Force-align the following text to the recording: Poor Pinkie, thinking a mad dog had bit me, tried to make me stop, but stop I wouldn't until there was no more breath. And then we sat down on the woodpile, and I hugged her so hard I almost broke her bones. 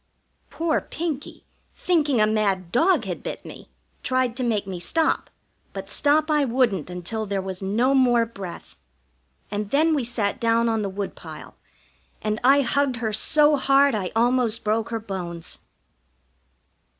Poor 0.49 0.81
Pinkie, 0.81 1.45
thinking 1.75 2.19
a 2.19 2.25
mad 2.25 2.71
dog 2.71 3.05
had 3.05 3.21
bit 3.21 3.45
me, 3.45 3.69
tried 4.01 4.35
to 4.35 4.41
make 4.43 4.65
me 4.65 4.79
stop, 4.79 5.29
but 5.73 5.91
stop 5.91 6.31
I 6.31 6.43
wouldn't 6.43 6.89
until 6.89 7.27
there 7.27 7.39
was 7.39 7.61
no 7.61 7.93
more 7.93 8.25
breath. 8.25 8.77
And 9.51 9.69
then 9.69 9.93
we 9.93 10.03
sat 10.03 10.39
down 10.39 10.67
on 10.67 10.81
the 10.81 10.89
woodpile, 10.89 11.55
and 12.19 12.39
I 12.43 12.61
hugged 12.61 12.95
her 12.95 13.13
so 13.13 13.57
hard 13.57 13.93
I 13.93 14.09
almost 14.15 14.63
broke 14.63 14.89
her 14.89 14.99
bones. 14.99 15.59